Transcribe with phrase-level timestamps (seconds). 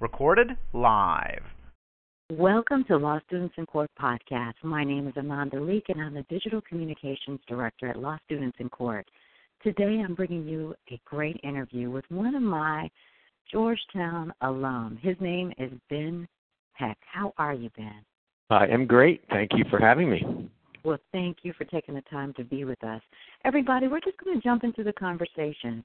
[0.00, 1.42] Recorded live.
[2.30, 4.54] Welcome to Law Students in Court podcast.
[4.62, 8.68] My name is Ananda Leeke, and I'm the Digital Communications Director at Law Students in
[8.68, 9.06] Court.
[9.62, 12.88] Today, I'm bringing you a great interview with one of my
[13.50, 14.98] Georgetown alum.
[15.02, 16.28] His name is Ben
[16.74, 17.00] Hecht.
[17.10, 18.04] How are you, Ben?
[18.50, 19.22] I am great.
[19.30, 20.50] Thank you for having me.
[20.84, 23.02] Well, thank you for taking the time to be with us.
[23.44, 25.84] Everybody, we're just going to jump into the conversation.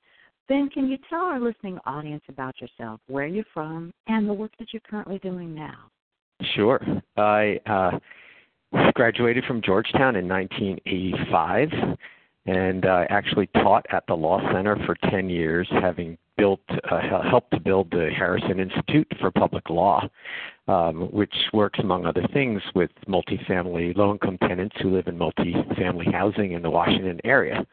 [0.50, 4.52] Ben, can you tell our listening audience about yourself, where you're from, and the work
[4.60, 5.90] that you're currently doing now?
[6.54, 6.82] Sure.
[7.16, 7.92] I uh,
[8.94, 11.70] graduated from Georgetown in 1985
[12.46, 16.60] and uh, actually taught at the Law Center for 10 years, having built
[16.92, 20.10] uh, helped to build the Harrison Institute for Public Law,
[20.68, 26.52] um, which works among other things with multifamily low-income tenants who live in multifamily housing
[26.54, 27.66] in the Washington area.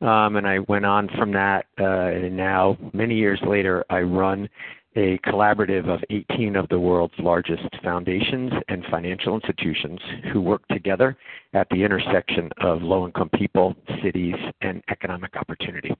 [0.00, 4.48] Um, and I went on from that, uh, and now, many years later, I run
[4.96, 9.98] a collaborative of 18 of the world's largest foundations and financial institutions
[10.32, 11.16] who work together
[11.52, 15.94] at the intersection of low income people, cities, and economic opportunity.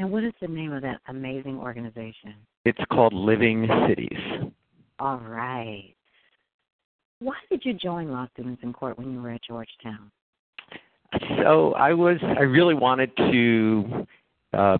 [0.00, 2.34] And what is the name of that amazing organization?
[2.64, 4.50] It's called Living Cities.
[4.98, 5.94] All right.
[7.20, 10.10] Why did you join Law Students in Court when you were at Georgetown?
[11.44, 14.06] So I was I really wanted to
[14.54, 14.78] uh,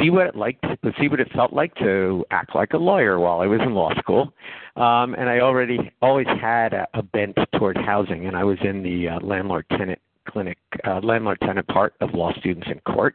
[0.00, 0.64] see what it liked
[1.00, 3.94] see what it felt like to act like a lawyer while I was in law
[3.96, 4.32] school.
[4.74, 8.82] Um, and I already always had a, a bent toward housing, and I was in
[8.82, 13.14] the uh, landlord tenant clinic uh, landlord tenant part of law students in court.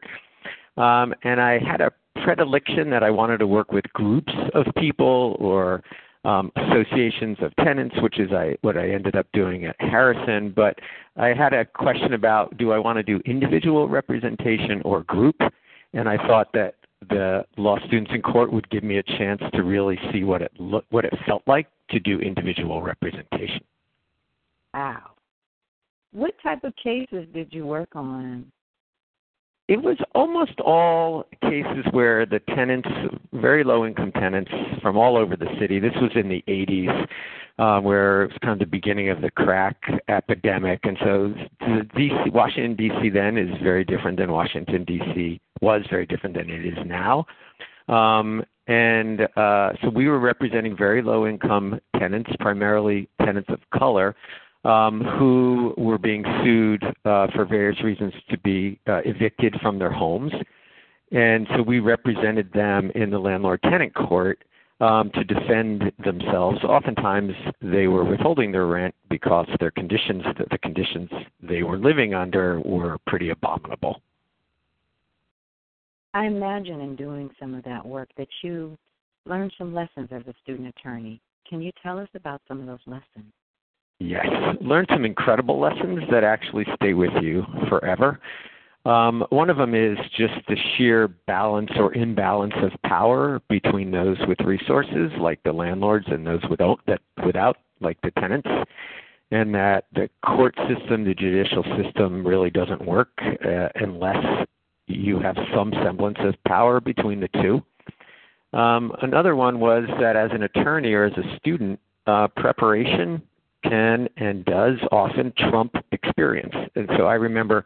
[0.78, 1.92] Um, and I had a
[2.23, 5.84] predilection that I wanted to work with groups of people or
[6.23, 10.53] um, associations of tenants, which is I, what I ended up doing at Harrison.
[10.55, 10.77] But
[11.17, 15.36] I had a question about do I want to do individual representation or group?
[15.94, 16.75] And I thought that
[17.09, 20.52] the law students in court would give me a chance to really see what it
[20.59, 23.61] lo- what it felt like to do individual representation.
[24.73, 25.11] Wow.
[26.14, 28.52] What type of cases did you work on?
[29.71, 32.89] It was almost all cases where the tenants,
[33.32, 34.52] very low income tenants
[34.82, 37.08] from all over the city, this was in the 80s,
[37.58, 39.77] uh, where it was kind of the beginning of the crack
[40.10, 40.81] epidemic.
[40.83, 43.11] And so the DC, Washington, D.C.
[43.11, 45.39] then is very different than Washington, D.C.
[45.61, 47.26] was very different than it is now.
[47.87, 54.17] Um, and uh, so we were representing very low income tenants, primarily tenants of color,
[54.64, 59.92] um, who were being sued uh, for various reasons to be uh, evicted from their
[59.92, 60.32] homes.
[61.11, 64.44] And so we represented them in the landlord tenant court
[64.80, 66.64] um, to defend themselves.
[66.64, 71.10] Oftentimes, they were withholding their rent because their conditions, the conditions
[71.42, 74.02] they were living under, were pretty abominable.
[76.14, 78.78] I imagine in doing some of that work that you
[79.26, 81.22] learned some lessons as a student attorney.
[81.48, 83.32] Can you tell us about some of those lessons?
[84.02, 84.26] Yes,
[84.62, 88.20] learn some incredible lessons that actually stay with you forever.
[88.84, 94.17] Um, one of them is just the sheer balance or imbalance of power between those
[94.28, 98.48] with resources, like the landlords, and those without that without, like the tenants,
[99.30, 104.48] and that the court system, the judicial system, really doesn't work uh, unless
[104.88, 107.61] you have some semblance of power between the two.
[108.58, 113.22] Um, another one was that as an attorney or as a student, uh, preparation
[113.64, 116.54] can and does often trump experience.
[116.76, 117.66] And so I remember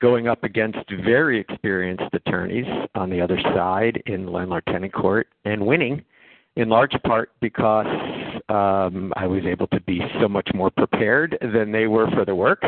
[0.00, 5.66] going up against very experienced attorneys on the other side in landlord tenant court and
[5.66, 6.02] winning
[6.56, 7.86] in large part because
[8.48, 12.34] um, I was able to be so much more prepared than they were for the
[12.34, 12.62] work.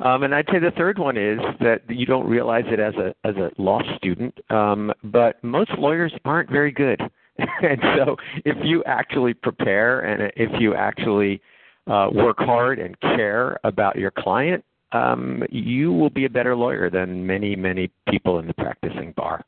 [0.00, 3.14] Um, and I'd say the third one is that you don't realize it as a
[3.24, 7.00] as a law student, um, but most lawyers aren't very good.
[7.38, 11.40] and so if you actually prepare and if you actually
[11.86, 16.90] uh, work hard and care about your client, um, you will be a better lawyer
[16.90, 19.44] than many, many people in the practicing bar.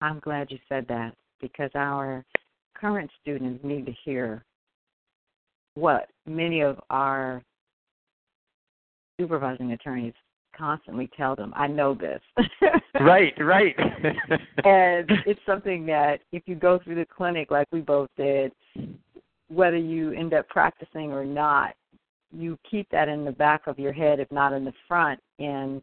[0.00, 2.24] I'm glad you said that because our
[2.74, 4.44] current students need to hear
[5.74, 7.42] what many of our
[9.18, 10.14] supervising attorneys
[10.56, 11.52] constantly tell them.
[11.56, 12.20] I know this.
[13.00, 13.74] right, right.
[14.64, 18.52] and it's something that if you go through the clinic like we both did,
[19.48, 21.74] whether you end up practicing or not,
[22.32, 25.82] you keep that in the back of your head, if not in the front, in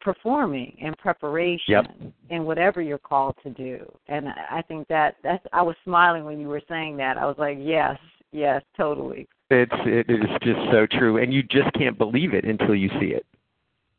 [0.00, 1.84] performing in preparation yep.
[2.30, 3.84] in whatever you're called to do.
[4.08, 7.18] And I think that that's I was smiling when you were saying that.
[7.18, 7.98] I was like, yes,
[8.32, 9.28] yes, totally.
[9.50, 13.08] It's it is just so true, and you just can't believe it until you see
[13.08, 13.26] it.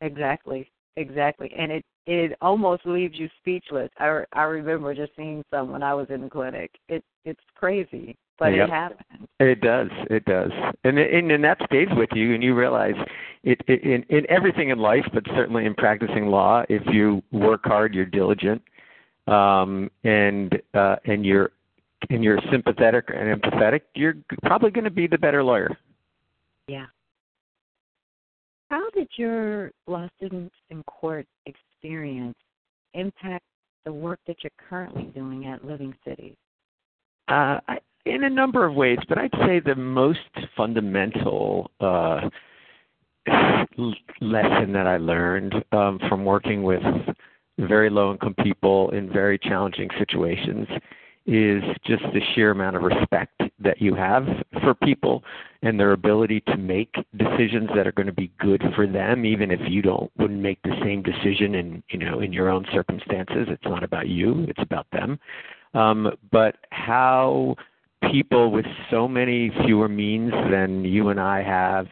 [0.00, 0.68] Exactly.
[0.96, 1.52] exactly.
[1.56, 3.90] And it it almost leaves you speechless.
[3.98, 6.70] I I remember just seeing some when I was in the clinic.
[6.88, 8.68] It it's crazy, but yep.
[8.68, 9.28] it happens.
[9.38, 9.88] It does.
[10.10, 10.50] It does.
[10.82, 12.96] And and, and that stays with you, and you realize
[13.44, 16.64] it, it in in everything in life, but certainly in practicing law.
[16.68, 18.60] If you work hard, you're diligent,
[19.28, 21.52] um, and uh, and you're
[22.10, 25.70] and you're sympathetic and empathetic, you're probably going to be the better lawyer.
[26.66, 26.86] Yeah.
[28.70, 32.36] How did your law students in court experience
[32.94, 33.44] impact
[33.84, 36.34] the work that you're currently doing at Living Cities?
[37.28, 37.78] Uh, I,
[38.12, 40.18] in a number of ways, but I'd say the most
[40.56, 42.28] fundamental uh,
[44.20, 46.82] lesson that I learned um, from working with
[47.58, 50.66] very low income people in very challenging situations
[51.24, 54.26] is just the sheer amount of respect that you have
[54.62, 55.22] for people
[55.62, 59.52] and their ability to make decisions that are going to be good for them even
[59.52, 63.46] if you don't wouldn't make the same decision in you know in your own circumstances.
[63.48, 65.18] It's not about you it's about them.
[65.74, 67.54] Um, but how
[68.10, 71.86] people with so many fewer means than you and I have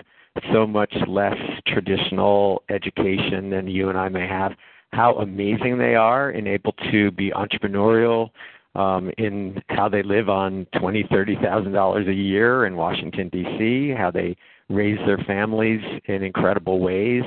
[0.52, 1.36] so much less
[1.66, 4.52] traditional education than you and I may have
[4.92, 8.30] how amazing they are and able to be entrepreneurial
[8.74, 13.94] um, in how they live on twenty, thirty thousand dollars a year in Washington D.C.,
[13.96, 14.36] how they
[14.68, 17.24] raise their families in incredible ways,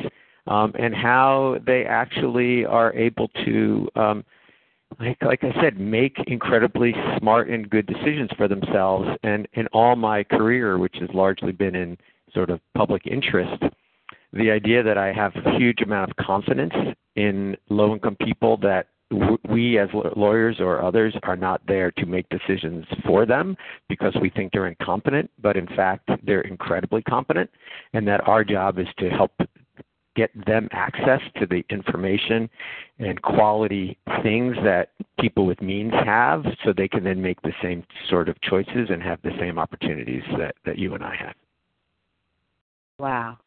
[0.47, 4.23] um, and how they actually are able to, um,
[4.99, 9.09] like, like I said, make incredibly smart and good decisions for themselves.
[9.23, 11.97] And in all my career, which has largely been in
[12.33, 13.63] sort of public interest,
[14.31, 16.73] the idea that I have a huge amount of confidence
[17.15, 18.87] in low income people that
[19.47, 23.55] we as lawyers or others are not there to make decisions for them
[23.87, 27.49] because we think they're incompetent, but in fact they're incredibly competent,
[27.93, 29.31] and that our job is to help
[30.15, 32.49] get them access to the information
[32.99, 34.89] and quality things that
[35.19, 39.01] people with means have so they can then make the same sort of choices and
[39.01, 41.35] have the same opportunities that, that you and I have.
[42.99, 43.37] Wow.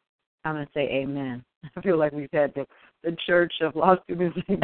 [0.44, 1.44] I'm going to say amen.
[1.76, 2.66] I feel like we've had the
[3.04, 4.56] the Church of Law Students it's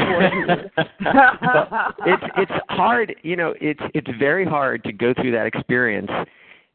[2.36, 3.54] it's hard, you know.
[3.60, 6.10] It's it's very hard to go through that experience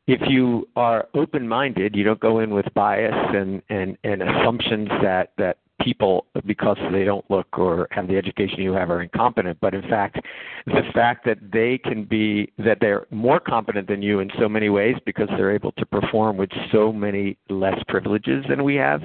[0.07, 1.95] if you are open minded.
[1.95, 7.03] You don't go in with bias and and and assumptions that that people because they
[7.03, 10.19] don't look or have the education you have are incompetent but in fact
[10.65, 14.69] the fact that they can be that they're more competent than you in so many
[14.69, 19.03] ways because they're able to perform with so many less privileges than we have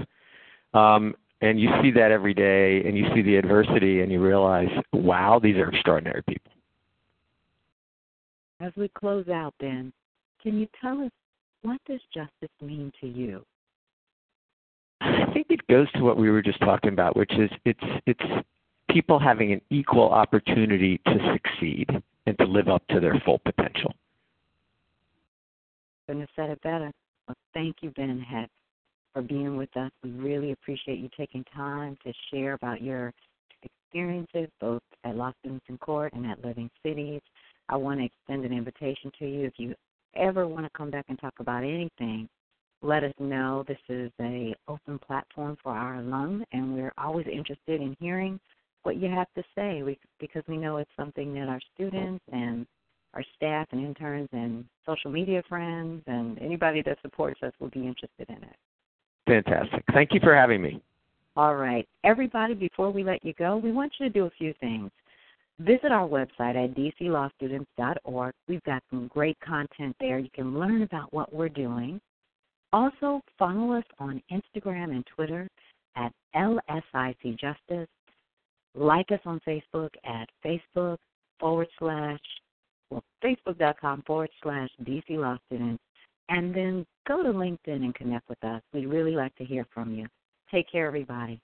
[0.73, 4.71] um, and you see that every day and you see the adversity and you realize
[4.95, 6.53] wow these are extraordinary people
[8.61, 9.93] as we close out then
[10.43, 11.11] can you tell us
[11.63, 13.45] what does justice mean to you
[15.01, 18.47] i think it goes to what we were just talking about which is it's it's
[18.91, 21.89] people having an equal opportunity to succeed
[22.27, 23.93] and to live up to their full potential
[26.07, 26.91] couldn't have said it better
[27.29, 28.51] well, thank you ben Hecht
[29.13, 29.91] for being with us.
[30.03, 33.13] We really appreciate you taking time to share about your
[33.63, 37.21] experiences both at Students in Court and at Living Cities.
[37.69, 39.75] I want to extend an invitation to you if you
[40.17, 42.29] ever want to come back and talk about anything.
[42.83, 43.65] Let us know.
[43.69, 48.41] This is a open platform for our alum, and we're always interested in hearing
[48.83, 52.67] what you have to say we, because we know it's something that our students and
[53.15, 57.87] our staff and interns and social media friends and anybody that supports us will be
[57.87, 58.57] interested in it.
[59.27, 59.85] Fantastic.
[59.93, 60.83] Thank you for having me.
[61.37, 61.87] All right.
[62.05, 64.91] Everybody, before we let you go, we want you to do a few things.
[65.59, 68.35] Visit our website at dclawstudents.org.
[68.49, 70.19] We've got some great content there.
[70.19, 72.01] You can learn about what we're doing.
[72.73, 75.47] Also, follow us on Instagram and Twitter
[75.97, 77.89] at LSIC Justice.
[78.75, 80.97] Like us on Facebook at Facebook
[81.39, 82.21] forward slash,
[82.91, 85.83] well, Facebook.com forward slash DC Law Students
[86.31, 88.63] and then go to LinkedIn and connect with us.
[88.73, 90.07] We'd really like to hear from you.
[90.51, 91.41] Take care, everybody.